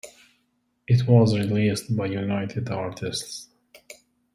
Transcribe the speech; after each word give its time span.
It 0.87 1.07
was 1.07 1.37
released 1.37 1.95
by 1.95 2.07
United 2.07 2.69
Artists. 2.71 3.49